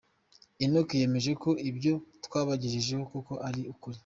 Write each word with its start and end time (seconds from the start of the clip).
Enock 0.63 0.89
yemeje 1.01 1.31
ko 1.43 1.49
ibyo 1.69 1.93
twabagejejeho 2.25 3.03
koko 3.11 3.33
ari 3.47 3.61
ukuri. 3.73 3.97